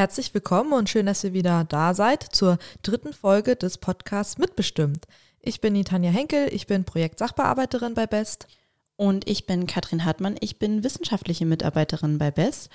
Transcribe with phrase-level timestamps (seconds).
[0.00, 5.04] Herzlich willkommen und schön, dass ihr wieder da seid zur dritten Folge des Podcasts Mitbestimmt.
[5.40, 8.46] Ich bin die Tanja Henkel, ich bin Projektsachbearbeiterin bei BEST.
[8.96, 12.70] Und ich bin Katrin Hartmann, ich bin wissenschaftliche Mitarbeiterin bei BEST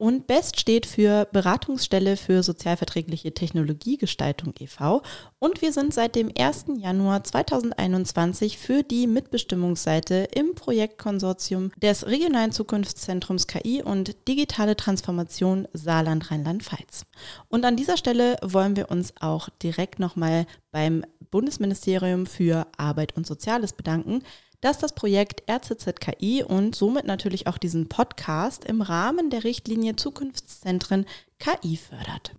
[0.00, 5.02] und BEST steht für Beratungsstelle für sozialverträgliche Technologiegestaltung e.V.
[5.38, 6.64] Und wir sind seit dem 1.
[6.78, 16.30] Januar 2021 für die Mitbestimmungsseite im Projektkonsortium des Regionalen Zukunftszentrums KI und Digitale Transformation Saarland
[16.30, 17.04] Rheinland-Pfalz.
[17.48, 23.26] Und an dieser Stelle wollen wir uns auch direkt nochmal beim Bundesministerium für Arbeit und
[23.26, 24.22] Soziales bedanken,
[24.60, 31.06] dass das Projekt RZZKI und somit natürlich auch diesen Podcast im Rahmen der Richtlinie Zukunftszentren
[31.38, 32.34] KI fördert.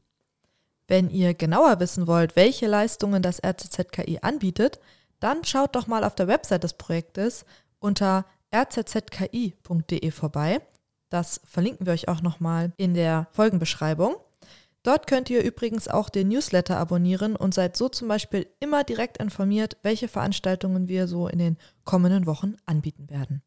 [0.88, 4.80] Wenn ihr genauer wissen wollt, welche Leistungen das RZZKI anbietet,
[5.20, 7.46] dann schaut doch mal auf der Website des Projektes
[7.80, 10.62] unter rzzki.de vorbei.
[11.10, 14.16] Das verlinken wir euch auch nochmal in der Folgenbeschreibung.
[14.84, 19.18] Dort könnt ihr übrigens auch den Newsletter abonnieren und seid so zum Beispiel immer direkt
[19.18, 23.44] informiert, welche Veranstaltungen wir so in den kommenden Wochen anbieten werden.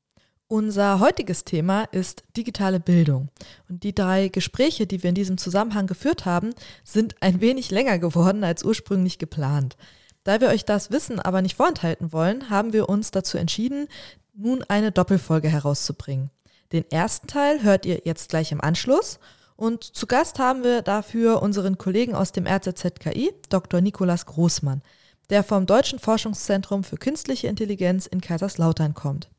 [0.47, 3.31] Unser heutiges Thema ist digitale Bildung.
[3.69, 7.99] Und die drei Gespräche, die wir in diesem Zusammenhang geführt haben, sind ein wenig länger
[7.99, 9.77] geworden als ursprünglich geplant.
[10.23, 13.89] Da wir euch das Wissen aber nicht vorenthalten wollen, haben wir uns dazu entschieden,
[14.35, 16.31] nun eine Doppelfolge herauszubringen.
[16.73, 19.19] Den ersten Teil hört ihr jetzt gleich im Anschluss
[19.57, 23.81] und zu Gast haben wir dafür unseren Kollegen aus dem RZZKI, Dr.
[23.81, 24.83] Nikolas Großmann,
[25.31, 29.31] der vom Deutschen Forschungszentrum für Künstliche Intelligenz in Kaiserslautern kommt.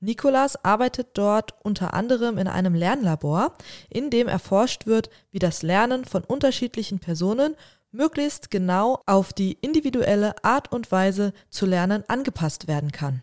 [0.00, 3.54] Nikolas arbeitet dort unter anderem in einem Lernlabor,
[3.88, 7.56] in dem erforscht wird, wie das Lernen von unterschiedlichen Personen
[7.90, 13.22] möglichst genau auf die individuelle Art und Weise zu lernen angepasst werden kann.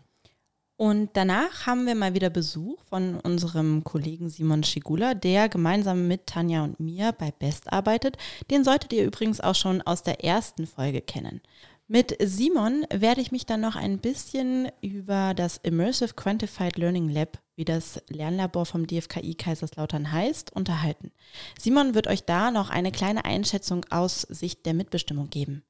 [0.82, 6.26] Und danach haben wir mal wieder Besuch von unserem Kollegen Simon Schigula, der gemeinsam mit
[6.26, 8.16] Tanja und mir bei Best arbeitet.
[8.50, 11.40] Den solltet ihr übrigens auch schon aus der ersten Folge kennen.
[11.86, 17.38] Mit Simon werde ich mich dann noch ein bisschen über das Immersive Quantified Learning Lab,
[17.54, 21.12] wie das Lernlabor vom DFKI Kaiserslautern heißt, unterhalten.
[21.60, 25.62] Simon wird euch da noch eine kleine Einschätzung aus Sicht der Mitbestimmung geben.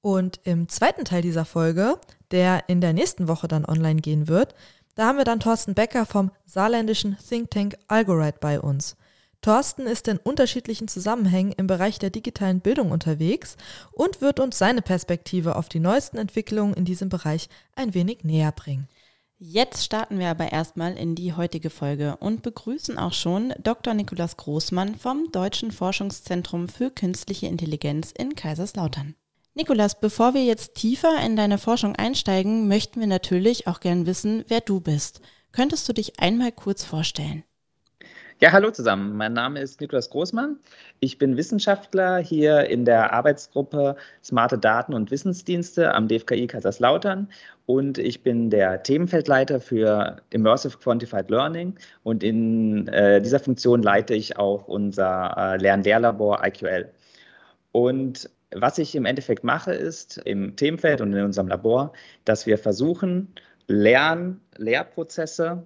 [0.00, 2.00] Und im zweiten Teil dieser Folge,
[2.30, 4.54] der in der nächsten Woche dann online gehen wird,
[4.94, 8.96] da haben wir dann Thorsten Becker vom saarländischen Think Tank Algorite bei uns.
[9.42, 13.56] Thorsten ist in unterschiedlichen Zusammenhängen im Bereich der digitalen Bildung unterwegs
[13.92, 18.52] und wird uns seine Perspektive auf die neuesten Entwicklungen in diesem Bereich ein wenig näher
[18.52, 18.88] bringen.
[19.38, 23.94] Jetzt starten wir aber erstmal in die heutige Folge und begrüßen auch schon Dr.
[23.94, 29.14] Nikolaus Großmann vom Deutschen Forschungszentrum für Künstliche Intelligenz in Kaiserslautern.
[29.54, 34.44] Nikolas, bevor wir jetzt tiefer in deine Forschung einsteigen, möchten wir natürlich auch gern wissen,
[34.46, 35.20] wer du bist.
[35.50, 37.42] Könntest du dich einmal kurz vorstellen?
[38.38, 39.16] Ja, hallo zusammen.
[39.16, 40.60] Mein Name ist Niklas Großmann.
[41.00, 47.28] Ich bin Wissenschaftler hier in der Arbeitsgruppe Smarte Daten und Wissensdienste am DFKI Kaiserslautern
[47.66, 51.74] und ich bin der Themenfeldleiter für Immersive Quantified Learning
[52.04, 56.88] und in äh, dieser Funktion leite ich auch unser äh, Lern-Lehrlabor IQL.
[57.72, 61.92] Und was ich im Endeffekt mache, ist im Themenfeld und in unserem Labor,
[62.24, 63.34] dass wir versuchen,
[63.66, 65.64] Lern Lehrprozesse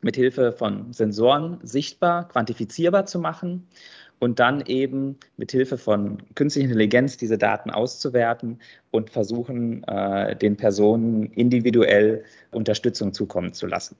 [0.00, 3.66] mit Hilfe von Sensoren sichtbar, quantifizierbar zu machen
[4.20, 10.56] und dann eben mit Hilfe von künstlicher Intelligenz diese Daten auszuwerten und versuchen, äh, den
[10.56, 13.96] Personen individuell Unterstützung zukommen zu lassen.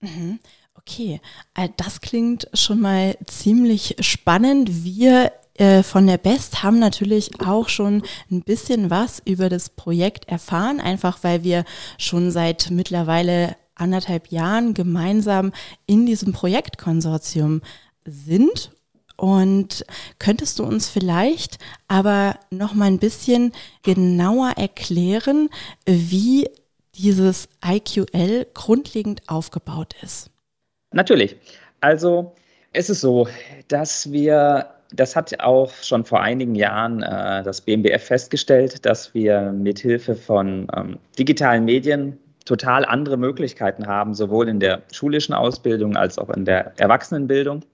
[0.00, 0.38] Mhm.
[0.74, 1.20] Okay,
[1.54, 4.84] äh, das klingt schon mal ziemlich spannend.
[4.84, 10.28] Wir äh, von der Best haben natürlich auch schon ein bisschen was über das Projekt
[10.28, 11.64] erfahren, einfach weil wir
[11.98, 15.52] schon seit mittlerweile anderthalb Jahren gemeinsam
[15.86, 17.62] in diesem Projektkonsortium
[18.04, 18.70] sind.
[19.16, 19.84] Und
[20.18, 25.48] könntest du uns vielleicht aber noch mal ein bisschen genauer erklären,
[25.86, 26.48] wie
[26.96, 30.30] dieses IQL grundlegend aufgebaut ist?
[30.92, 31.36] Natürlich.
[31.80, 32.32] Also
[32.72, 33.28] es ist so,
[33.68, 39.52] dass wir das hat auch schon vor einigen Jahren äh, das BMBF festgestellt, dass wir
[39.52, 45.96] mit Hilfe von ähm, digitalen Medien total andere Möglichkeiten haben, sowohl in der schulischen Ausbildung
[45.96, 47.64] als auch in der Erwachsenenbildung.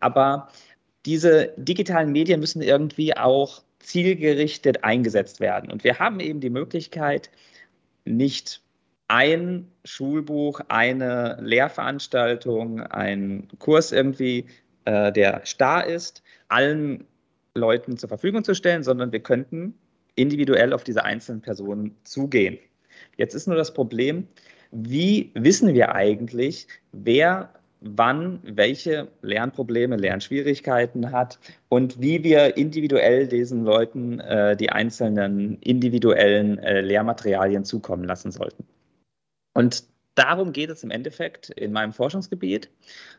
[0.00, 0.48] Aber
[1.06, 5.70] diese digitalen Medien müssen irgendwie auch zielgerichtet eingesetzt werden.
[5.70, 7.30] Und wir haben eben die Möglichkeit,
[8.04, 8.62] nicht
[9.08, 14.46] ein Schulbuch, eine Lehrveranstaltung, einen Kurs irgendwie,
[14.84, 17.04] äh, der starr ist, allen
[17.54, 19.74] Leuten zur Verfügung zu stellen, sondern wir könnten
[20.14, 22.58] individuell auf diese einzelnen Personen zugehen.
[23.16, 24.26] Jetzt ist nur das Problem,
[24.70, 27.50] wie wissen wir eigentlich, wer
[27.80, 36.58] wann welche Lernprobleme, Lernschwierigkeiten hat und wie wir individuell diesen Leuten äh, die einzelnen individuellen
[36.58, 38.66] äh, Lehrmaterialien zukommen lassen sollten.
[39.54, 39.84] Und
[40.18, 42.70] darum geht es im Endeffekt in meinem Forschungsgebiet.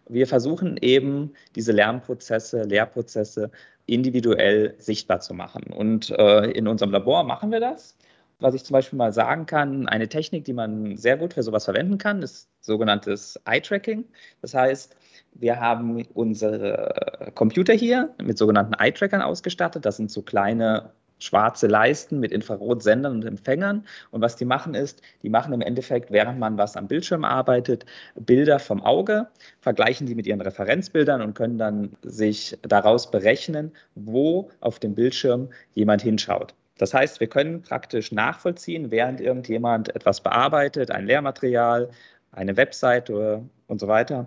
[0.07, 3.51] Wir versuchen eben diese Lernprozesse, Lehrprozesse
[3.85, 5.63] individuell sichtbar zu machen.
[5.73, 7.97] Und äh, in unserem Labor machen wir das.
[8.41, 11.65] Was ich zum Beispiel mal sagen kann, eine Technik, die man sehr gut für sowas
[11.65, 14.05] verwenden kann, ist sogenanntes Eye-Tracking.
[14.41, 14.95] Das heißt,
[15.33, 19.85] wir haben unsere Computer hier mit sogenannten Eye-Trackern ausgestattet.
[19.85, 23.85] Das sind so kleine schwarze Leisten mit Infrarotsendern und Empfängern.
[24.11, 27.85] Und was die machen ist, die machen im Endeffekt, während man was am Bildschirm arbeitet,
[28.15, 29.27] Bilder vom Auge,
[29.59, 35.49] vergleichen die mit ihren Referenzbildern und können dann sich daraus berechnen, wo auf dem Bildschirm
[35.73, 36.55] jemand hinschaut.
[36.77, 41.89] Das heißt, wir können praktisch nachvollziehen, während irgendjemand etwas bearbeitet, ein Lehrmaterial,
[42.31, 44.25] eine Webseite und so weiter,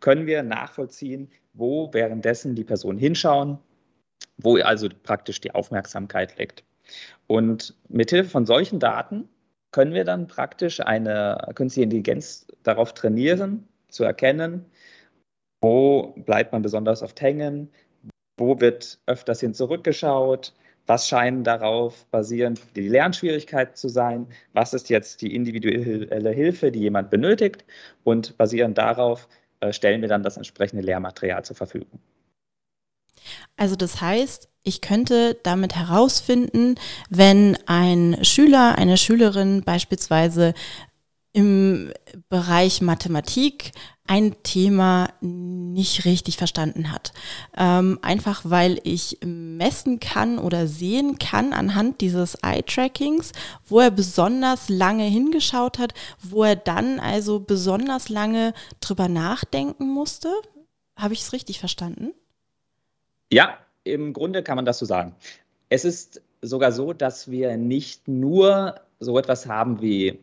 [0.00, 3.58] können wir nachvollziehen, wo währenddessen die Personen hinschauen,
[4.42, 6.64] wo also praktisch die Aufmerksamkeit liegt.
[7.26, 9.28] Und mithilfe von solchen Daten
[9.70, 14.66] können wir dann praktisch eine künstliche Intelligenz darauf trainieren, zu erkennen,
[15.60, 17.70] wo bleibt man besonders oft hängen,
[18.36, 20.52] wo wird öfters hin zurückgeschaut,
[20.86, 26.80] was scheinen darauf basierend die Lernschwierigkeiten zu sein, was ist jetzt die individuelle Hilfe, die
[26.80, 27.64] jemand benötigt
[28.04, 29.28] und basierend darauf
[29.60, 32.00] äh, stellen wir dann das entsprechende Lehrmaterial zur Verfügung.
[33.56, 36.76] Also das heißt, ich könnte damit herausfinden,
[37.10, 40.54] wenn ein Schüler, eine Schülerin beispielsweise
[41.32, 41.92] im
[42.28, 43.72] Bereich Mathematik
[44.06, 47.12] ein Thema nicht richtig verstanden hat.
[47.56, 53.32] Ähm, einfach weil ich messen kann oder sehen kann anhand dieses Eye-Trackings,
[53.64, 60.30] wo er besonders lange hingeschaut hat, wo er dann also besonders lange drüber nachdenken musste.
[60.96, 62.12] Habe ich es richtig verstanden?
[63.32, 65.14] Ja, im Grunde kann man das so sagen.
[65.70, 70.18] Es ist sogar so, dass wir nicht nur so etwas haben wie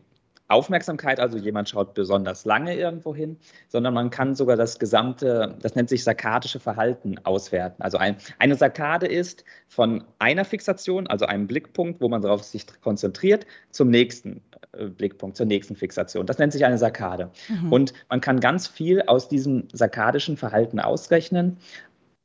[0.46, 3.36] Aufmerksamkeit, also jemand schaut besonders lange irgendwo hin,
[3.68, 7.82] sondern man kann sogar das gesamte, das nennt sich sarkadische Verhalten auswerten.
[7.82, 12.66] Also ein, eine Sarkade ist von einer Fixation, also einem Blickpunkt, wo man darauf sich
[12.80, 14.42] konzentriert, zum nächsten
[14.72, 16.26] äh, Blickpunkt, zur nächsten Fixation.
[16.26, 17.30] Das nennt sich eine Sarkade.
[17.48, 17.72] Mhm.
[17.72, 21.58] Und man kann ganz viel aus diesem sarkadischen Verhalten ausrechnen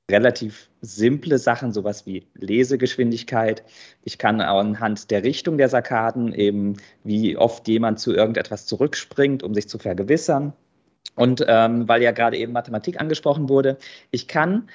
[0.09, 3.63] relativ simple Sachen, sowas wie Lesegeschwindigkeit.
[4.03, 9.53] Ich kann anhand der Richtung der Sarkaden eben, wie oft jemand zu irgendetwas zurückspringt, um
[9.53, 10.53] sich zu vergewissern.
[11.15, 13.77] Und ähm, weil ja gerade eben Mathematik angesprochen wurde,
[14.11, 14.69] ich kann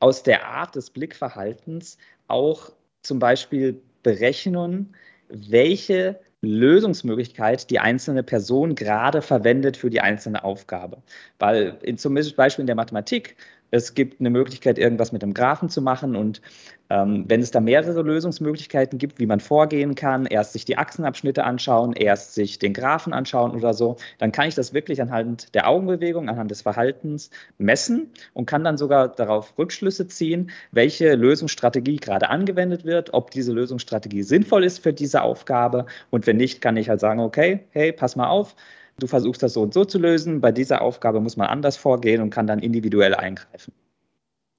[0.00, 4.94] aus der Art des Blickverhaltens auch zum Beispiel berechnen,
[5.28, 11.02] welche Lösungsmöglichkeit die einzelne Person gerade verwendet für die einzelne Aufgabe.
[11.38, 13.36] Weil in, zum Beispiel in der Mathematik
[13.72, 16.14] es gibt eine Möglichkeit, irgendwas mit dem Graphen zu machen.
[16.14, 16.42] Und
[16.90, 21.42] ähm, wenn es da mehrere Lösungsmöglichkeiten gibt, wie man vorgehen kann, erst sich die Achsenabschnitte
[21.42, 25.68] anschauen, erst sich den Graphen anschauen oder so, dann kann ich das wirklich anhand der
[25.68, 32.28] Augenbewegung, anhand des Verhaltens messen und kann dann sogar darauf Rückschlüsse ziehen, welche Lösungsstrategie gerade
[32.28, 35.86] angewendet wird, ob diese Lösungsstrategie sinnvoll ist für diese Aufgabe.
[36.10, 38.54] Und wenn nicht, kann ich halt sagen, okay, hey, pass mal auf
[39.02, 42.22] du versuchst das so und so zu lösen, bei dieser Aufgabe muss man anders vorgehen
[42.22, 43.72] und kann dann individuell eingreifen.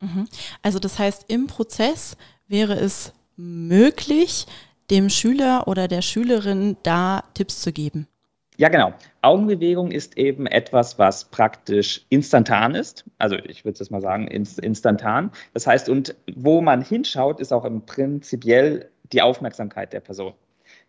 [0.02, 0.28] Mhm.
[0.62, 4.46] Also das heißt, im Prozess wäre es möglich,
[4.90, 8.08] dem Schüler oder der Schülerin da Tipps zu geben.
[8.58, 8.94] Ja, genau.
[9.22, 13.06] Augenbewegung ist eben etwas, was praktisch instantan ist.
[13.18, 15.32] Also ich würde es mal sagen, instantan.
[15.54, 20.34] Das heißt, und wo man hinschaut, ist auch im prinzipiell die Aufmerksamkeit der Person.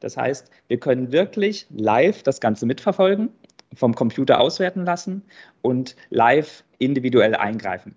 [0.00, 3.30] Das heißt, wir können wirklich live das Ganze mitverfolgen,
[3.76, 5.22] vom Computer auswerten lassen
[5.62, 7.94] und live individuell eingreifen.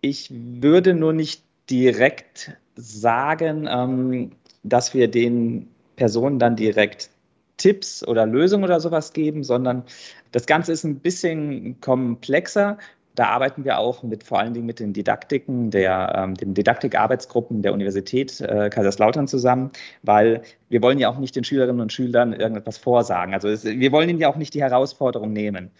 [0.00, 7.10] Ich würde nur nicht direkt sagen, ähm, dass wir den Personen dann direkt
[7.56, 9.84] Tipps oder Lösungen oder sowas geben, sondern
[10.32, 12.78] das Ganze ist ein bisschen komplexer.
[13.14, 17.62] Da arbeiten wir auch mit vor allen Dingen mit den Didaktiken der, ähm, den Didaktikarbeitsgruppen
[17.62, 19.70] der Universität äh, Kaiserslautern zusammen,
[20.02, 23.32] weil wir wollen ja auch nicht den Schülerinnen und Schülern irgendetwas vorsagen.
[23.32, 25.70] Also es, wir wollen ihnen ja auch nicht die Herausforderung nehmen.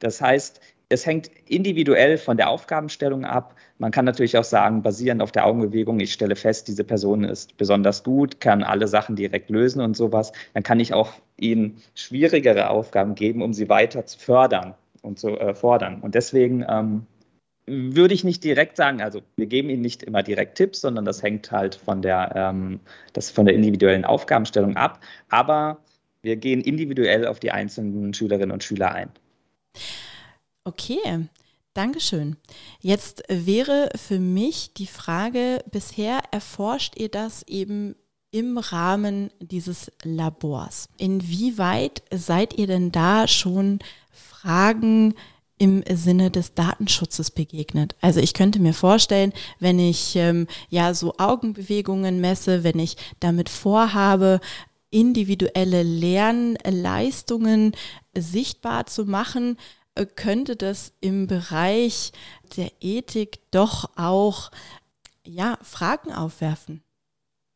[0.00, 3.54] Das heißt, es hängt individuell von der Aufgabenstellung ab.
[3.78, 7.56] Man kann natürlich auch sagen, basierend auf der Augenbewegung, ich stelle fest, diese Person ist
[7.56, 10.32] besonders gut, kann alle Sachen direkt lösen und sowas.
[10.52, 15.38] Dann kann ich auch ihnen schwierigere Aufgaben geben, um sie weiter zu fördern und zu
[15.38, 16.00] äh, fordern.
[16.00, 17.06] Und deswegen ähm,
[17.66, 21.22] würde ich nicht direkt sagen, also wir geben Ihnen nicht immer direkt Tipps, sondern das
[21.22, 22.80] hängt halt von der, ähm,
[23.12, 25.00] das von der individuellen Aufgabenstellung ab.
[25.28, 25.78] Aber
[26.22, 29.10] wir gehen individuell auf die einzelnen Schülerinnen und Schüler ein.
[30.64, 31.28] Okay,
[31.74, 32.36] Dankeschön.
[32.80, 37.94] Jetzt wäre für mich die Frage, bisher erforscht ihr das eben
[38.32, 40.88] im Rahmen dieses Labors.
[40.98, 43.78] Inwieweit seid ihr denn da schon
[44.10, 45.14] Fragen
[45.58, 47.94] im Sinne des Datenschutzes begegnet.
[48.00, 53.48] Also ich könnte mir vorstellen, wenn ich ähm, ja so Augenbewegungen messe, wenn ich damit
[53.48, 54.40] vorhabe,
[54.90, 57.76] individuelle Lernleistungen
[58.16, 59.56] sichtbar zu machen,
[59.94, 62.12] äh, könnte das im Bereich
[62.56, 64.50] der Ethik doch auch
[65.24, 66.82] ja, Fragen aufwerfen.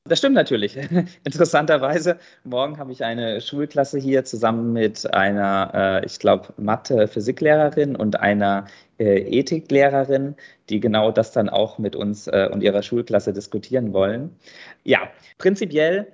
[0.09, 0.77] Das stimmt natürlich.
[1.25, 8.21] Interessanterweise, morgen habe ich eine Schulklasse hier zusammen mit einer, äh, ich glaube, Mathe-Physiklehrerin und
[8.21, 8.67] einer
[8.99, 10.37] äh, Ethiklehrerin,
[10.69, 14.37] die genau das dann auch mit uns äh, und ihrer Schulklasse diskutieren wollen.
[14.85, 16.07] Ja, prinzipiell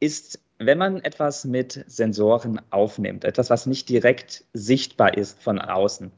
[0.00, 6.12] ist, wenn man etwas mit Sensoren aufnimmt, etwas, was nicht direkt sichtbar ist von außen,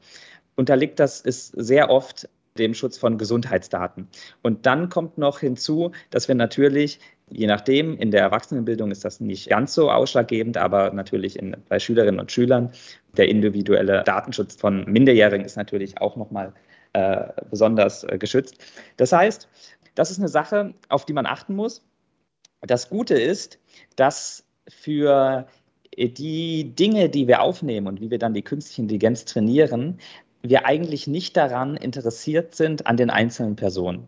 [0.55, 4.07] unterliegt das ist sehr oft dem Schutz von Gesundheitsdaten.
[4.41, 6.99] Und dann kommt noch hinzu, dass wir natürlich
[7.31, 11.79] Je nachdem, in der Erwachsenenbildung ist das nicht ganz so ausschlaggebend, aber natürlich in, bei
[11.79, 12.71] Schülerinnen und Schülern,
[13.15, 16.53] der individuelle Datenschutz von Minderjährigen ist natürlich auch nochmal
[16.93, 18.57] äh, besonders äh, geschützt.
[18.97, 19.47] Das heißt,
[19.95, 21.85] das ist eine Sache, auf die man achten muss.
[22.61, 23.59] Das Gute ist,
[23.95, 25.47] dass für
[25.97, 29.99] die Dinge, die wir aufnehmen und wie wir dann die künstliche Intelligenz trainieren,
[30.41, 34.07] wir eigentlich nicht daran interessiert sind an den einzelnen Personen.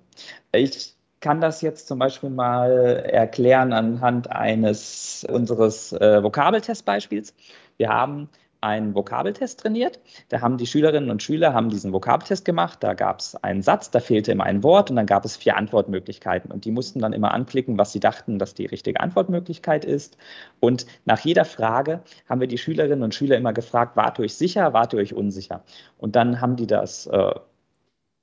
[0.51, 0.92] Ich
[1.24, 7.34] kann das jetzt zum Beispiel mal erklären anhand eines unseres äh, Vokabeltestbeispiels.
[7.77, 10.01] Wir haben einen Vokabeltest trainiert.
[10.30, 12.80] Da haben die Schülerinnen und Schüler haben diesen Vokabeltest gemacht.
[12.82, 15.56] Da gab es einen Satz, da fehlte immer ein Wort und dann gab es vier
[15.56, 16.51] Antwortmöglichkeiten.
[16.51, 20.18] Und die mussten dann immer anklicken, was sie dachten, dass die richtige Antwortmöglichkeit ist.
[20.60, 24.36] Und nach jeder Frage haben wir die Schülerinnen und Schüler immer gefragt, wart ihr euch
[24.36, 25.63] sicher, wart ihr euch unsicher?
[25.98, 27.34] Und dann haben die das äh,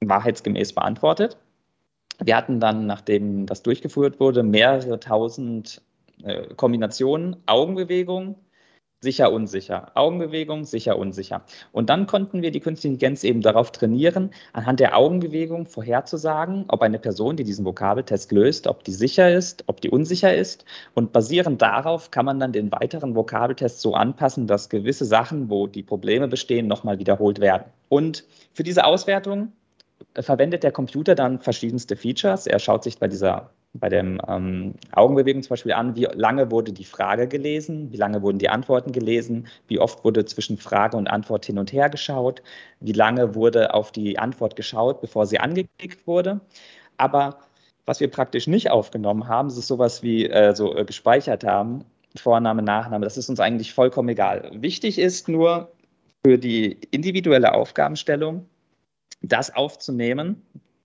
[0.00, 1.38] wahrheitsgemäß beantwortet.
[2.24, 5.82] Wir hatten dann, nachdem das durchgeführt wurde, mehrere tausend
[6.22, 8.36] äh, Kombinationen, Augenbewegung,
[9.02, 11.42] sicher, unsicher, Augenbewegung, sicher, unsicher.
[11.72, 16.82] Und dann konnten wir die künstliche Intelligenz eben darauf trainieren, anhand der Augenbewegung vorherzusagen, ob
[16.82, 20.66] eine Person, die diesen Vokabeltest löst, ob die sicher ist, ob die unsicher ist.
[20.94, 25.66] Und basierend darauf kann man dann den weiteren Vokabeltest so anpassen, dass gewisse Sachen, wo
[25.66, 27.64] die Probleme bestehen, nochmal wiederholt werden.
[27.88, 29.52] Und für diese Auswertung
[30.18, 32.46] verwendet der Computer dann verschiedenste Features.
[32.46, 36.72] Er schaut sich bei dieser bei dem ähm, Augenbewegung zum Beispiel an, wie lange wurde
[36.72, 41.08] die Frage gelesen, wie lange wurden die Antworten gelesen, wie oft wurde zwischen Frage und
[41.08, 42.42] Antwort hin und her geschaut,
[42.80, 46.40] wie lange wurde auf die Antwort geschaut, bevor sie angeklickt wurde.
[46.96, 47.38] Aber
[47.86, 51.84] was wir praktisch nicht aufgenommen haben, ist sowas wie äh, so äh, gespeichert haben,
[52.16, 54.50] Vorname, Nachname, das ist uns eigentlich vollkommen egal.
[54.52, 55.70] Wichtig ist nur
[56.24, 58.46] für die individuelle Aufgabenstellung,
[59.22, 60.42] das aufzunehmen,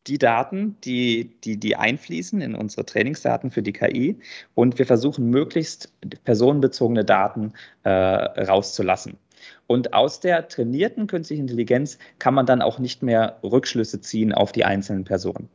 [0.07, 4.19] die Daten, die, die, die einfließen in unsere Trainingsdaten für die KI
[4.53, 5.91] und wir versuchen möglichst
[6.23, 9.17] personenbezogene Daten äh, rauszulassen.
[9.67, 14.51] Und aus der trainierten künstlichen Intelligenz kann man dann auch nicht mehr Rückschlüsse ziehen auf
[14.51, 15.49] die einzelnen Personen.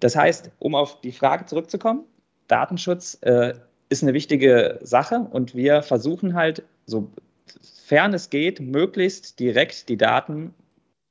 [0.00, 2.04] Das heißt, um auf die Frage zurückzukommen,
[2.48, 3.54] Datenschutz äh,
[3.88, 10.54] ist eine wichtige Sache und wir versuchen halt, sofern es geht, möglichst direkt die Daten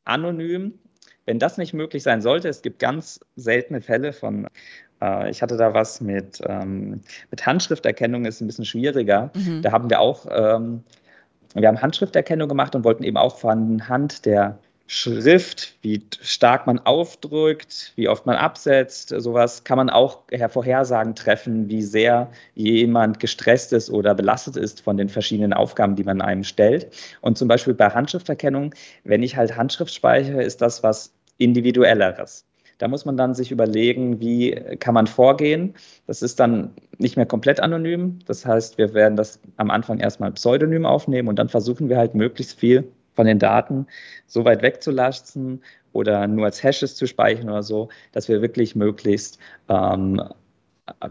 [0.09, 0.73] anonym.
[1.25, 4.47] Wenn das nicht möglich sein sollte, es gibt ganz seltene Fälle von,
[5.01, 9.31] äh, ich hatte da was mit, ähm, mit Handschrifterkennung, ist ein bisschen schwieriger.
[9.35, 9.61] Mhm.
[9.61, 10.83] Da haben wir auch, ähm,
[11.53, 14.57] wir haben Handschrifterkennung gemacht und wollten eben auch von Hand der
[14.91, 21.69] Schrift, wie stark man aufdrückt, wie oft man absetzt, sowas kann man auch Vorhersagen treffen,
[21.69, 26.43] wie sehr jemand gestresst ist oder belastet ist von den verschiedenen Aufgaben, die man einem
[26.43, 26.91] stellt.
[27.21, 32.47] Und zum Beispiel bei Handschrifterkennung, wenn ich halt Handschrift speichere, ist das was individuelleres.
[32.79, 35.75] Da muss man dann sich überlegen, wie kann man vorgehen.
[36.07, 38.17] Das ist dann nicht mehr komplett anonym.
[38.25, 42.15] Das heißt, wir werden das am Anfang erstmal pseudonym aufnehmen und dann versuchen wir halt
[42.15, 43.85] möglichst viel von den Daten
[44.27, 45.61] so weit wegzulassen
[45.91, 50.23] oder nur als Hashes zu speichern oder so, dass wir wirklich möglichst ähm,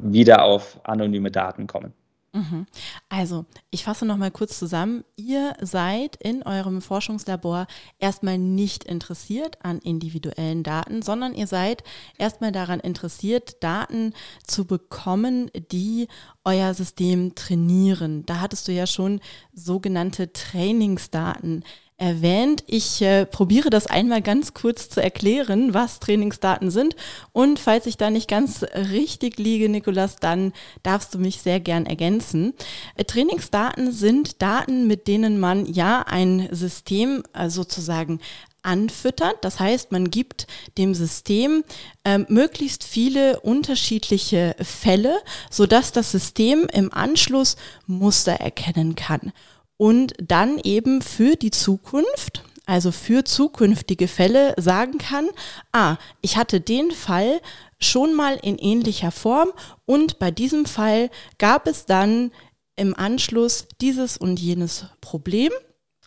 [0.00, 1.93] wieder auf anonyme Daten kommen.
[2.33, 2.67] Mhm.
[3.11, 5.05] Also, ich fasse noch mal kurz zusammen.
[5.17, 7.67] Ihr seid in eurem Forschungslabor
[7.99, 11.85] erstmal nicht interessiert an individuellen Daten, sondern ihr seid
[12.17, 14.15] erstmal daran interessiert, Daten
[14.47, 16.09] zu bekommen, die
[16.43, 18.25] euer System trainieren.
[18.25, 19.21] Da hattest du ja schon
[19.53, 21.65] sogenannte Trainingsdaten
[21.99, 22.62] erwähnt.
[22.67, 26.95] Ich äh, probiere das einmal ganz kurz zu erklären, was Trainingsdaten sind.
[27.33, 30.52] Und falls ich da nicht ganz richtig liege, Nikolas, dann
[30.85, 32.55] darfst du mich sehr gern ergänzen.
[32.95, 38.21] Äh, Trainingsdaten sind Daten, mit denen man ja ein System äh, sozusagen
[38.62, 39.45] anfüttert.
[39.45, 41.64] Das heißt, man gibt dem System
[42.05, 45.19] äh, möglichst viele unterschiedliche Fälle,
[45.50, 49.33] sodass das System im Anschluss Muster erkennen kann
[49.78, 55.30] und dann eben für die Zukunft, also für zukünftige Fälle sagen kann,
[55.73, 57.40] ah, ich hatte den Fall
[57.80, 59.50] schon mal in ähnlicher Form
[59.87, 61.08] und bei diesem Fall
[61.38, 62.32] gab es dann
[62.76, 65.52] im Anschluss dieses und jenes Problem.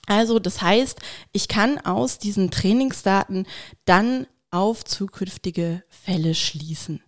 [0.06, 1.00] Also das heißt,
[1.32, 3.48] ich kann aus diesen Trainingsdaten
[3.86, 7.02] dann auf zukünftige Fälle schließen.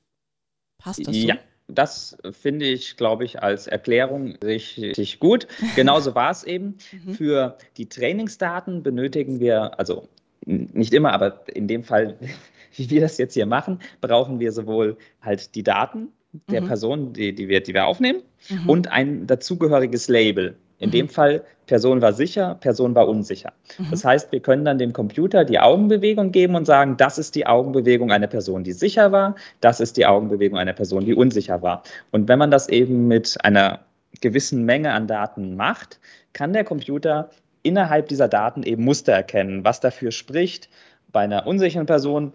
[0.78, 1.22] Passt das so?
[1.22, 1.38] Ja,
[1.74, 5.48] das finde ich, glaube ich, als Erklärung richtig gut.
[5.76, 6.78] Genauso war es eben.
[7.06, 7.14] Mhm.
[7.14, 10.08] Für die Trainingsdaten benötigen wir, also
[10.46, 12.18] nicht immer, aber in dem Fall,
[12.76, 16.10] wie wir das jetzt hier machen, brauchen wir sowohl halt die Daten
[16.50, 16.68] der mhm.
[16.68, 18.70] Person, die, die, wir, die wir aufnehmen, mhm.
[18.70, 20.58] und ein dazugehöriges Label.
[20.84, 20.92] In mhm.
[20.92, 23.54] dem Fall, Person war sicher, Person war unsicher.
[23.78, 23.88] Mhm.
[23.92, 27.48] Das heißt, wir können dann dem Computer die Augenbewegung geben und sagen, das ist die
[27.48, 31.84] Augenbewegung einer Person, die sicher war, das ist die Augenbewegung einer Person, die unsicher war.
[32.12, 33.80] Und wenn man das eben mit einer
[34.20, 36.00] gewissen Menge an Daten macht,
[36.34, 37.30] kann der Computer
[37.64, 40.70] innerhalb dieser Daten eben Muster erkennen, was dafür spricht,
[41.14, 42.34] bei einer unsicheren Person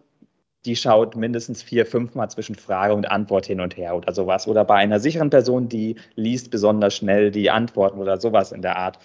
[0.65, 4.49] die schaut mindestens vier, fünfmal zwischen Frage und Antwort hin und her oder sowas.
[4.49, 8.77] Oder bei einer sicheren Person, die liest besonders schnell die Antworten oder sowas in der
[8.77, 8.99] Art.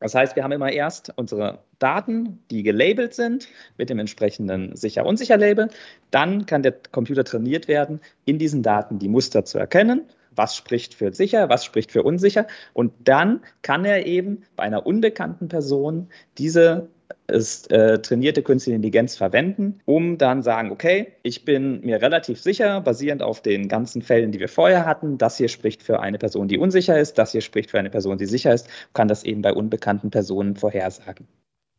[0.00, 3.46] Das heißt, wir haben immer erst unsere Daten, die gelabelt sind
[3.78, 5.68] mit dem entsprechenden Sicher-Unsicher-Label.
[6.10, 10.02] Dann kann der Computer trainiert werden, in diesen Daten die Muster zu erkennen.
[10.34, 12.48] Was spricht für sicher, was spricht für unsicher.
[12.72, 16.88] Und dann kann er eben bei einer unbekannten Person diese
[17.32, 22.80] ist äh, trainierte künstliche Intelligenz verwenden, um dann sagen, okay, ich bin mir relativ sicher,
[22.80, 26.48] basierend auf den ganzen Fällen, die wir vorher hatten, das hier spricht für eine Person,
[26.48, 29.42] die unsicher ist, das hier spricht für eine Person, die sicher ist, kann das eben
[29.42, 31.26] bei unbekannten Personen vorhersagen.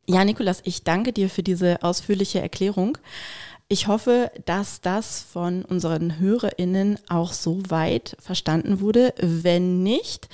[0.05, 2.97] Ja, Nikolas, ich danke dir für diese ausführliche Erklärung.
[3.69, 9.13] Ich hoffe, dass das von unseren HörerInnen auch so weit verstanden wurde.
[9.19, 10.27] Wenn nicht,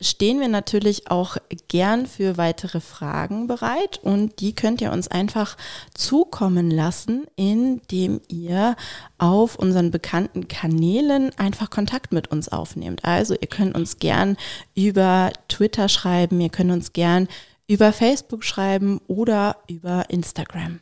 [0.00, 1.36] stehen wir natürlich auch
[1.68, 5.56] gern für weitere Fragen bereit und die könnt ihr uns einfach
[5.94, 8.76] zukommen lassen, indem ihr
[9.18, 13.04] auf unseren bekannten Kanälen einfach Kontakt mit uns aufnehmt.
[13.04, 14.36] Also ihr könnt uns gern
[14.74, 17.28] über Twitter schreiben, ihr könnt uns gern
[17.66, 20.80] über Facebook schreiben oder über Instagram.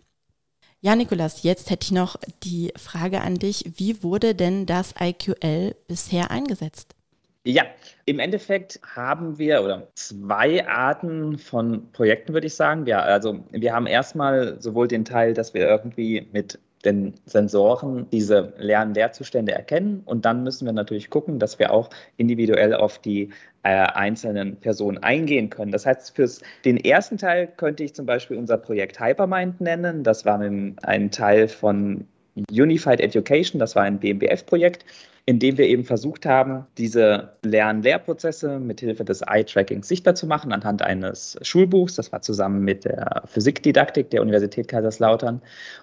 [0.81, 3.71] Ja, Nikolas, jetzt hätte ich noch die Frage an dich.
[3.77, 6.97] Wie wurde denn das IQL bisher eingesetzt?
[7.45, 7.65] Ja,
[8.05, 12.87] im Endeffekt haben wir oder zwei Arten von Projekten, würde ich sagen.
[12.87, 18.53] Ja, also wir haben erstmal sowohl den Teil, dass wir irgendwie mit den Sensoren diese
[18.59, 20.03] Lern-Lehrzustände erkennen.
[20.05, 23.31] Und dann müssen wir natürlich gucken, dass wir auch individuell auf die
[23.65, 25.73] äh, einzelnen Personen eingehen können.
[25.73, 26.29] Das heißt, für
[26.65, 30.05] den ersten Teil könnte ich zum Beispiel unser Projekt Hypermind nennen.
[30.05, 32.07] Das war ein, ein Teil von
[32.51, 34.85] Unified Education, das war ein BMBF-Projekt
[35.25, 40.83] indem wir eben versucht haben, diese Lern-Lehrprozesse mit Hilfe des Eye-Trackings sichtbar zu machen anhand
[40.83, 41.95] eines Schulbuchs.
[41.95, 45.41] Das war zusammen mit der Physikdidaktik der Universität Kaiserslautern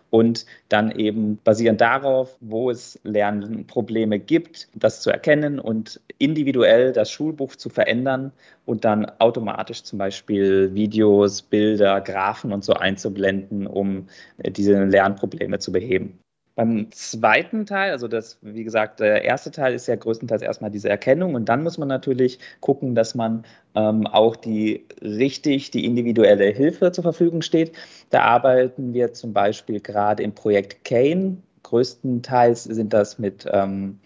[0.09, 7.09] und dann eben basierend darauf, wo es Lernprobleme gibt, das zu erkennen und individuell das
[7.09, 8.33] Schulbuch zu verändern
[8.65, 14.07] und dann automatisch zum Beispiel Videos, Bilder, Graphen und so einzublenden, um
[14.45, 16.19] diese Lernprobleme zu beheben.
[16.59, 20.89] Beim zweiten Teil, also das, wie gesagt, der erste Teil ist ja größtenteils erstmal diese
[20.89, 23.45] Erkennung und dann muss man natürlich gucken, dass man
[23.75, 27.71] ähm, auch die richtig, die individuelle Hilfe zur Verfügung steht.
[28.09, 31.37] Da arbeiten wir zum Beispiel gerade im Projekt Kane.
[31.63, 33.97] Größtenteils sind das mit ähm,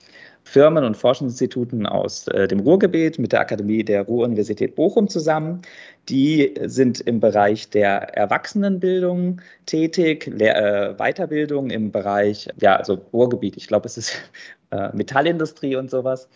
[0.44, 5.64] Firmen und Forschungsinstituten aus äh, dem Ruhrgebiet mit der Akademie der Ruhr-Universität Bochum zusammen.
[6.10, 10.56] Die sind im Bereich der Erwachsenenbildung tätig, Lehr
[10.90, 14.14] äh, Weiterbildung im Bereich, ja, also Ruhrgebiet, ich glaube, es ist
[14.72, 16.28] äh, Metallindustrie und sowas.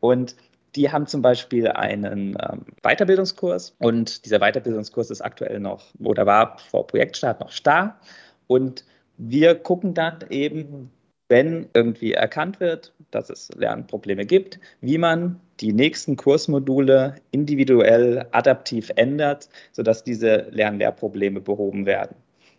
[0.00, 0.36] Und
[0.76, 6.58] die haben zum Beispiel einen ähm, Weiterbildungskurs und dieser Weiterbildungskurs ist aktuell noch oder war
[6.70, 7.98] vor Projektstart noch starr.
[8.46, 8.84] Und
[9.18, 10.90] wir gucken dann eben,
[11.30, 18.90] wenn irgendwie erkannt wird, dass es Lernprobleme gibt, wie man die nächsten Kursmodule individuell adaptiv
[18.96, 22.16] ändert, sodass diese Lern-Lehrprobleme behoben werden.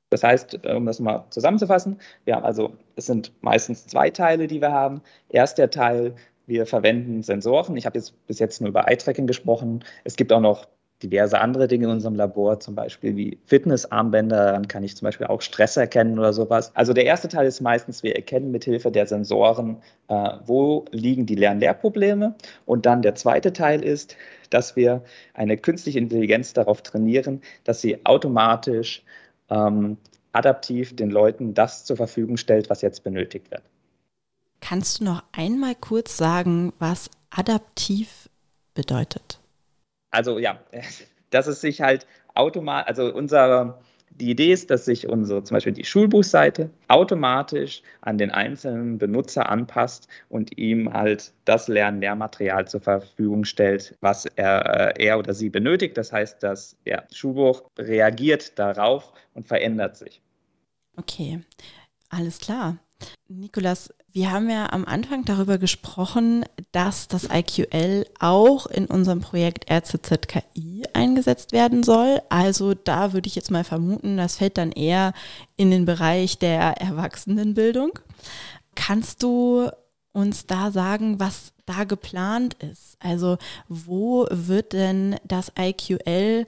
[0.10, 4.62] Das heißt, um das mal zusammenzufassen, wir haben also, es sind meistens zwei Teile, die
[4.62, 5.02] wir haben.
[5.30, 6.16] Erst der Teil,
[6.48, 7.76] wir verwenden Sensoren.
[7.76, 9.84] Ich habe jetzt bis jetzt nur über Eye-Tracking gesprochen.
[10.06, 10.68] Es gibt auch noch
[11.04, 14.54] diverse andere Dinge in unserem Labor, zum Beispiel wie Fitnessarmbänder.
[14.54, 16.72] Dann kann ich zum Beispiel auch Stress erkennen oder sowas.
[16.76, 21.36] Also der erste Teil ist meistens, wir erkennen mithilfe der Sensoren, äh, wo liegen die
[21.36, 22.36] Lern-Lehrprobleme.
[22.66, 24.16] Und dann der zweite Teil ist,
[24.50, 29.04] dass wir eine künstliche Intelligenz darauf trainieren, dass sie automatisch
[29.50, 29.98] ähm,
[30.34, 33.64] adaptiv den Leuten das zur Verfügung stellt, was jetzt benötigt wird.
[34.62, 38.30] Kannst du noch einmal kurz sagen, was adaptiv
[38.74, 39.41] bedeutet?
[40.12, 40.60] Also ja,
[41.30, 43.80] dass es sich halt automatisch, also unser,
[44.12, 49.50] die Idee ist, dass sich unsere, zum Beispiel die Schulbuchseite automatisch an den einzelnen Benutzer
[49.50, 55.50] anpasst und ihm halt das Lern-Lehrmaterial zur Verfügung stellt, was er, äh, er oder sie
[55.50, 55.98] benötigt.
[55.98, 60.22] Das heißt, das ja, Schulbuch reagiert darauf und verändert sich.
[60.98, 61.40] Okay,
[62.10, 62.78] alles klar.
[63.28, 69.72] Nikolas, wir haben ja am Anfang darüber gesprochen, dass das IQL auch in unserem Projekt
[69.72, 72.22] RCZKI eingesetzt werden soll.
[72.30, 75.14] Also da würde ich jetzt mal vermuten, das fällt dann eher
[75.56, 77.92] in den Bereich der Erwachsenenbildung.
[78.76, 79.70] Kannst du
[80.12, 82.98] uns da sagen, was da geplant ist?
[83.00, 83.38] Also
[83.70, 86.48] wo wird denn das IQL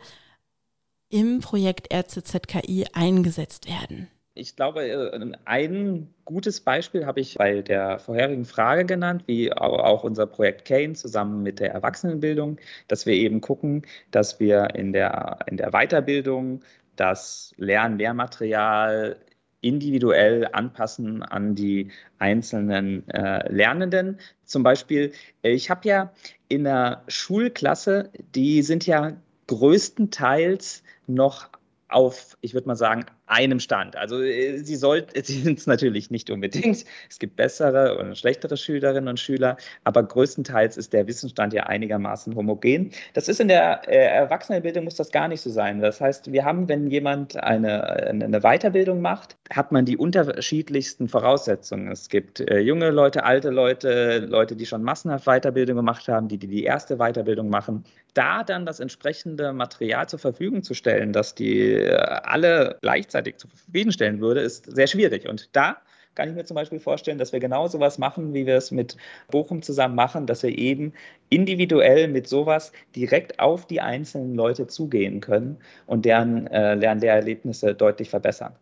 [1.09, 4.09] im Projekt RCZKI eingesetzt werden?
[4.35, 10.03] Ich glaube, äh, ein gutes Beispiel habe ich bei der vorherigen Frage genannt, wie auch
[10.03, 15.39] unser Projekt Kane zusammen mit der Erwachsenenbildung, dass wir eben gucken, dass wir in der,
[15.45, 16.61] in der Weiterbildung
[16.95, 19.17] das Lern-Lehrmaterial
[19.61, 24.19] individuell anpassen an die einzelnen äh, Lernenden.
[24.45, 25.11] Zum Beispiel,
[25.43, 26.11] ich habe ja
[26.47, 29.13] in der Schulklasse, die sind ja
[29.47, 31.49] größtenteils noch
[31.87, 33.95] auf, ich würde mal sagen, einem Stand.
[33.95, 36.85] Also äh, sie sollten, sie sind es natürlich nicht unbedingt.
[37.09, 42.35] Es gibt bessere und schlechtere Schülerinnen und Schüler, aber größtenteils ist der Wissensstand ja einigermaßen
[42.35, 42.91] homogen.
[43.13, 45.81] Das ist in der äh, Erwachsenenbildung muss das gar nicht so sein.
[45.81, 51.91] Das heißt, wir haben, wenn jemand eine, eine Weiterbildung macht, hat man die unterschiedlichsten Voraussetzungen.
[51.91, 56.37] Es gibt äh, junge Leute, alte Leute, Leute, die schon massenhaft Weiterbildung gemacht haben, die,
[56.37, 57.83] die die erste Weiterbildung machen.
[58.13, 63.49] Da dann das entsprechende Material zur Verfügung zu stellen, dass die alle gleichzeitig gleichzeitig zur
[63.49, 65.27] Verfügung stellen würde, ist sehr schwierig.
[65.27, 65.77] Und da
[66.15, 68.97] kann ich mir zum Beispiel vorstellen, dass wir genau sowas machen, wie wir es mit
[69.31, 70.93] Bochum zusammen machen, dass wir eben
[71.29, 78.09] individuell mit sowas direkt auf die einzelnen Leute zugehen können und deren äh, Lernlehrerlebnisse deutlich
[78.09, 78.55] verbessern.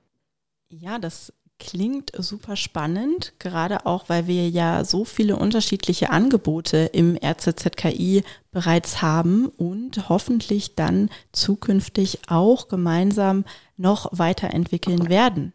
[0.70, 7.16] Ja, das klingt super spannend, gerade auch, weil wir ja so viele unterschiedliche Angebote im
[7.24, 13.46] RZZKI bereits haben und hoffentlich dann zukünftig auch gemeinsam
[13.78, 15.54] noch weiterentwickeln werden.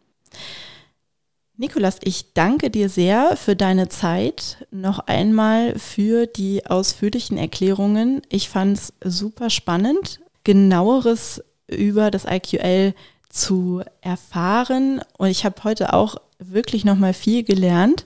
[1.57, 8.21] Nikolas, ich danke dir sehr für deine Zeit, noch einmal für die ausführlichen Erklärungen.
[8.29, 12.93] Ich fand es super spannend, genaueres über das IQL
[13.37, 15.01] zu erfahren.
[15.17, 18.05] Und ich habe heute auch wirklich noch mal viel gelernt.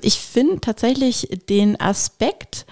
[0.00, 2.66] Ich finde tatsächlich den Aspekt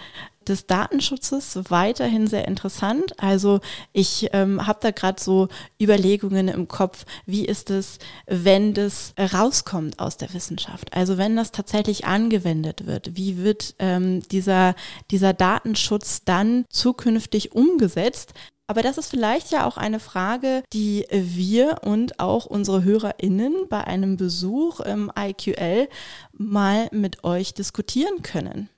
[0.49, 3.21] des Datenschutzes weiterhin sehr interessant.
[3.21, 3.61] Also
[3.93, 5.49] ich ähm, habe da gerade so
[5.81, 10.95] Überlegungen im Kopf, wie ist es, wenn das rauskommt aus der Wissenschaft?
[10.95, 14.75] Also wenn das tatsächlich angewendet wird, wie wird ähm, dieser,
[15.11, 18.33] dieser Datenschutz dann zukünftig umgesetzt?
[18.69, 23.85] Aber das ist vielleicht ja auch eine Frage, die wir und auch unsere HörerInnen bei
[23.85, 25.89] einem Besuch im IQL
[26.33, 28.69] mal mit euch diskutieren können.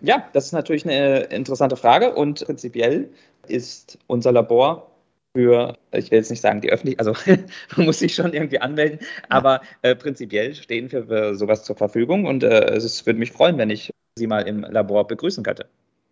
[0.00, 3.10] Ja, das ist natürlich eine interessante Frage und prinzipiell
[3.48, 4.90] ist unser Labor
[5.34, 7.34] für, ich will jetzt nicht sagen die Öffentlichkeit, also
[7.76, 12.26] man muss sich schon irgendwie anmelden, aber äh, prinzipiell stehen wir für sowas zur Verfügung
[12.26, 15.66] und äh, es würde mich freuen, wenn ich Sie mal im Labor begrüßen könnte.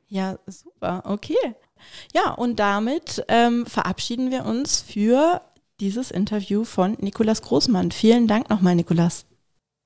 [0.09, 1.55] Ja, super, okay.
[2.15, 5.41] Ja, und damit ähm, verabschieden wir uns für
[5.81, 7.91] dieses Interview von Nikolas Großmann.
[7.91, 9.27] Vielen Dank nochmal, Nikolas.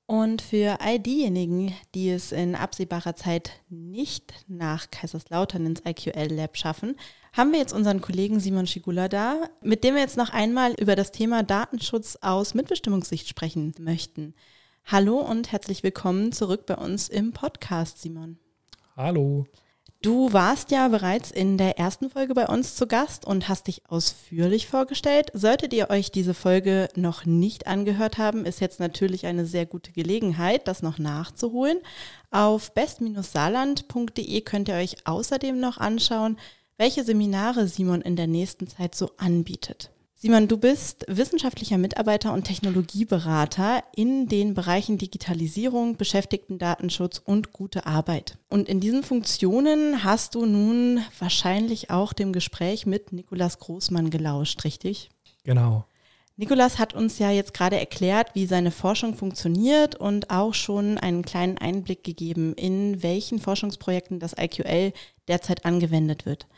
[0.06, 6.56] Und für all diejenigen, die es in absehbarer Zeit nicht nach Kaiserslautern ins IQL Lab
[6.56, 6.96] schaffen,
[7.34, 10.96] haben wir jetzt unseren Kollegen Simon Schigula da, mit dem wir jetzt noch einmal über
[10.96, 14.34] das Thema Datenschutz aus Mitbestimmungssicht sprechen möchten.
[14.86, 18.38] Hallo und herzlich willkommen zurück bei uns im Podcast, Simon.
[18.96, 19.44] Hallo.
[20.00, 23.82] Du warst ja bereits in der ersten Folge bei uns zu Gast und hast dich
[23.88, 25.32] ausführlich vorgestellt.
[25.34, 29.90] Solltet ihr euch diese Folge noch nicht angehört haben, ist jetzt natürlich eine sehr gute
[29.90, 31.80] Gelegenheit, das noch nachzuholen.
[32.30, 36.38] Auf best-saarland.de könnt ihr euch außerdem noch anschauen,
[36.76, 39.90] welche Seminare Simon in der nächsten Zeit so anbietet.
[40.20, 48.36] Simon, du bist wissenschaftlicher Mitarbeiter und Technologieberater in den Bereichen Digitalisierung, Beschäftigtendatenschutz und gute Arbeit.
[48.48, 54.64] Und in diesen Funktionen hast du nun wahrscheinlich auch dem Gespräch mit Nikolas Großmann gelauscht,
[54.64, 55.08] richtig?
[55.44, 55.84] Genau.
[56.36, 61.22] Nikolas hat uns ja jetzt gerade erklärt, wie seine Forschung funktioniert und auch schon einen
[61.24, 64.92] kleinen Einblick gegeben, in welchen Forschungsprojekten das IQL
[65.28, 66.48] derzeit angewendet wird.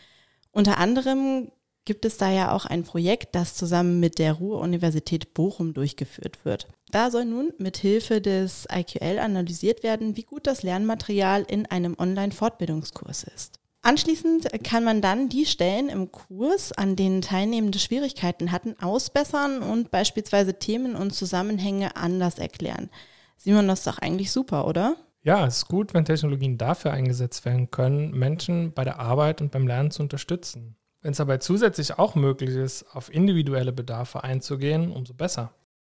[0.50, 1.50] Unter anderem
[1.84, 6.68] gibt es da ja auch ein Projekt, das zusammen mit der Ruhr-Universität Bochum durchgeführt wird.
[6.90, 11.96] Da soll nun mit Hilfe des IQL analysiert werden, wie gut das Lernmaterial in einem
[11.98, 13.60] Online-Fortbildungskurs ist.
[13.82, 19.90] Anschließend kann man dann die Stellen im Kurs, an denen Teilnehmende Schwierigkeiten hatten, ausbessern und
[19.90, 22.90] beispielsweise Themen und Zusammenhänge anders erklären.
[23.38, 24.96] Simon, das ist doch eigentlich super, oder?
[25.22, 29.50] Ja, es ist gut, wenn Technologien dafür eingesetzt werden können, Menschen bei der Arbeit und
[29.50, 30.76] beim Lernen zu unterstützen.
[31.02, 35.52] Wenn es dabei zusätzlich auch möglich ist, auf individuelle Bedarfe einzugehen, umso besser.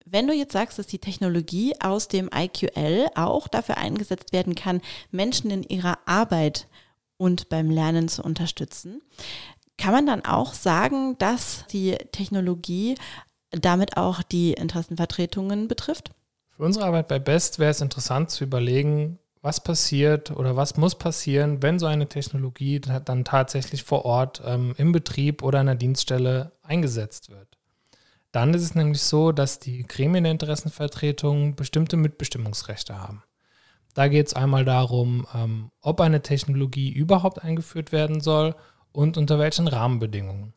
[0.05, 4.81] Wenn du jetzt sagst, dass die Technologie aus dem IQL auch dafür eingesetzt werden kann,
[5.11, 6.67] Menschen in ihrer Arbeit
[7.17, 9.01] und beim Lernen zu unterstützen,
[9.77, 12.95] kann man dann auch sagen, dass die Technologie
[13.51, 16.11] damit auch die Interessenvertretungen betrifft?
[16.49, 20.95] Für unsere Arbeit bei Best wäre es interessant zu überlegen, was passiert oder was muss
[20.95, 25.75] passieren, wenn so eine Technologie dann tatsächlich vor Ort ähm, im Betrieb oder an der
[25.75, 27.57] Dienststelle eingesetzt wird.
[28.31, 33.21] Dann ist es nämlich so, dass die Gremien der Interessenvertretung bestimmte Mitbestimmungsrechte haben.
[33.93, 38.55] Da geht es einmal darum, ähm, ob eine Technologie überhaupt eingeführt werden soll
[38.93, 40.53] und unter welchen Rahmenbedingungen.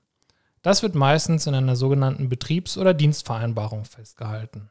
[0.63, 4.71] Das wird meistens in einer sogenannten Betriebs- oder Dienstvereinbarung festgehalten.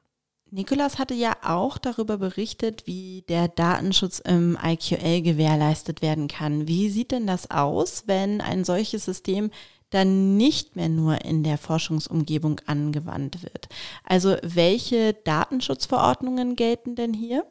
[0.55, 6.65] Nikolas hatte ja auch darüber berichtet, wie der Datenschutz im IQL gewährleistet werden kann.
[6.65, 9.51] Wie sieht denn das aus, wenn ein solches System
[9.89, 13.67] dann nicht mehr nur in der Forschungsumgebung angewandt wird?
[14.05, 17.45] Also welche Datenschutzverordnungen gelten denn hier?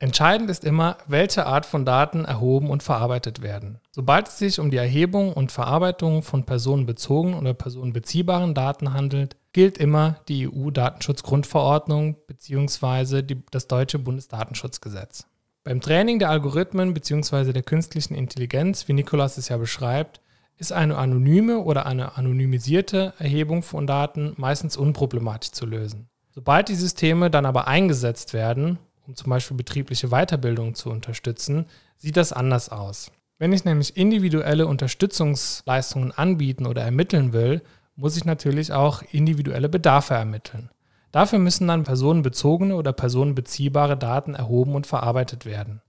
[0.00, 3.80] Entscheidend ist immer, welche Art von Daten erhoben und verarbeitet werden.
[3.90, 9.76] Sobald es sich um die Erhebung und Verarbeitung von personenbezogenen oder personenbeziehbaren Daten handelt, gilt
[9.76, 13.24] immer die EU-Datenschutzgrundverordnung bzw.
[13.50, 15.26] das deutsche Bundesdatenschutzgesetz.
[15.64, 17.52] Beim Training der Algorithmen bzw.
[17.52, 20.20] der künstlichen Intelligenz, wie Nikolaus es ja beschreibt,
[20.58, 26.08] ist eine anonyme oder eine anonymisierte Erhebung von Daten meistens unproblematisch zu lösen.
[26.30, 31.64] Sobald die Systeme dann aber eingesetzt werden, um zum Beispiel betriebliche Weiterbildung zu unterstützen,
[31.96, 33.10] sieht das anders aus.
[33.38, 37.62] Wenn ich nämlich individuelle Unterstützungsleistungen anbieten oder ermitteln will,
[37.96, 40.68] muss ich natürlich auch individuelle Bedarfe ermitteln.
[41.10, 45.80] Dafür müssen dann personenbezogene oder personenbeziehbare Daten erhoben und verarbeitet werden.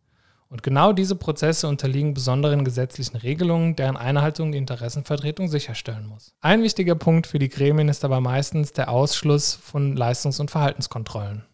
[0.47, 6.33] Und genau diese Prozesse unterliegen besonderen gesetzlichen Regelungen, deren Einhaltung die Interessenvertretung sicherstellen muss.
[6.39, 11.48] Ein wichtiger Punkt für die Gremien ist aber meistens der Ausschluss von Leistungs- und Verhaltenskontrollen.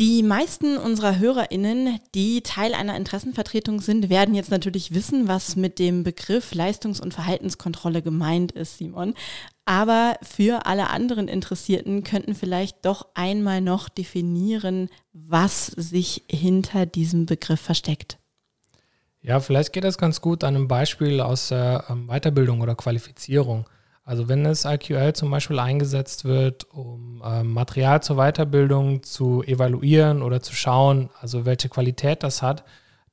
[0.00, 5.78] Die meisten unserer HörerInnen, die Teil einer Interessenvertretung sind, werden jetzt natürlich wissen, was mit
[5.78, 9.12] dem Begriff Leistungs- und Verhaltenskontrolle gemeint ist, Simon.
[9.66, 17.26] Aber für alle anderen Interessierten könnten vielleicht doch einmal noch definieren, was sich hinter diesem
[17.26, 18.16] Begriff versteckt.
[19.20, 23.66] Ja, vielleicht geht das ganz gut an einem Beispiel aus ähm, Weiterbildung oder Qualifizierung.
[24.10, 30.22] Also wenn das IQL zum Beispiel eingesetzt wird, um ähm, Material zur Weiterbildung zu evaluieren
[30.22, 32.64] oder zu schauen, also welche Qualität das hat,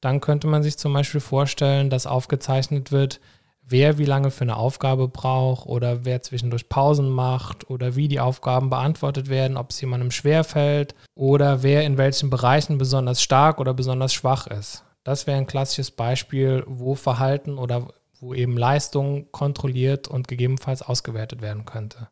[0.01, 3.19] dann könnte man sich zum Beispiel vorstellen, dass aufgezeichnet wird,
[3.61, 8.19] wer wie lange für eine Aufgabe braucht oder wer zwischendurch Pausen macht oder wie die
[8.19, 13.75] Aufgaben beantwortet werden, ob es jemandem schwerfällt oder wer in welchen Bereichen besonders stark oder
[13.75, 14.83] besonders schwach ist.
[15.03, 21.41] Das wäre ein klassisches Beispiel, wo Verhalten oder wo eben Leistung kontrolliert und gegebenenfalls ausgewertet
[21.41, 22.09] werden könnte.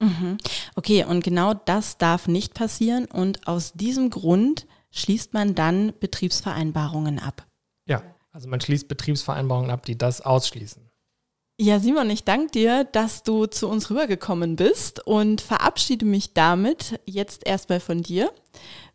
[0.00, 0.38] Mhm.
[0.76, 7.18] Okay, und genau das darf nicht passieren und aus diesem Grund schließt man dann Betriebsvereinbarungen
[7.18, 7.46] ab.
[7.86, 10.90] Ja, also man schließt Betriebsvereinbarungen ab, die das ausschließen.
[11.62, 16.98] Ja, Simon, ich danke dir, dass du zu uns rübergekommen bist und verabschiede mich damit
[17.04, 18.32] jetzt erstmal von dir.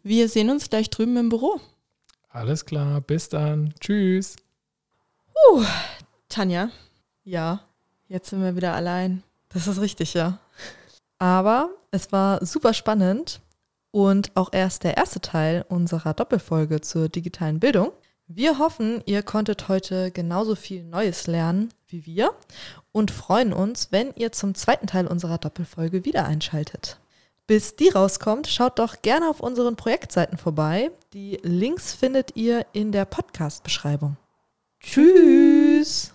[0.01, 1.61] Wir sehen uns gleich drüben im Büro.
[2.29, 3.75] Alles klar, bis dann.
[3.79, 4.37] Tschüss.
[5.51, 5.63] Uh,
[6.35, 6.69] Tanja,
[7.23, 7.61] Ja,
[8.09, 9.23] jetzt sind wir wieder allein.
[9.47, 10.37] das ist richtig, ja.
[11.17, 13.39] Aber es war super spannend
[13.91, 17.93] und auch erst der erste Teil unserer Doppelfolge zur digitalen Bildung.
[18.27, 22.33] Wir hoffen, ihr konntet heute genauso viel Neues lernen wie wir
[22.91, 26.99] und freuen uns, wenn ihr zum zweiten Teil unserer Doppelfolge wieder einschaltet.
[27.47, 30.91] Bis die rauskommt, schaut doch gerne auf unseren Projektseiten vorbei.
[31.13, 34.17] Die Links findet ihr in der Podcast-Beschreibung.
[34.81, 36.14] Tschüss!